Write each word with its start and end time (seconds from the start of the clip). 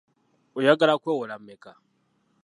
Oyagala 0.57 0.93
kwewola 1.01 1.35
mmeka? 1.41 1.71